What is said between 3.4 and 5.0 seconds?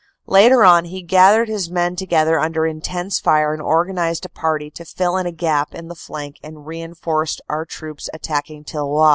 and organized a party to